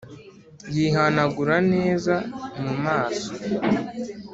[0.75, 2.13] yihanagura neza
[2.61, 3.31] mumaso